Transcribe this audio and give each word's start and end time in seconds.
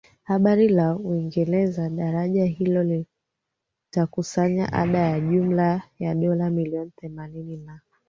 habari 0.23 0.69
la 0.69 0.95
Uingereza 0.97 1.89
daraja 1.89 2.45
hilo 2.45 2.83
litakusanya 3.93 4.65
ada 4.73 4.97
ya 4.99 5.19
jumla 5.19 5.81
ya 5.99 6.15
dola 6.15 6.49
milioni 6.49 6.91
themanini 6.95 7.57
na 7.57 7.79